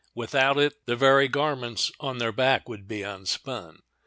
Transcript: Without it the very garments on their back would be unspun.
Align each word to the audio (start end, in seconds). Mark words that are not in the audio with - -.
Without 0.15 0.57
it 0.57 0.73
the 0.87 0.95
very 0.95 1.27
garments 1.27 1.91
on 1.99 2.17
their 2.17 2.31
back 2.31 2.67
would 2.67 2.87
be 2.87 3.01
unspun. 3.03 3.75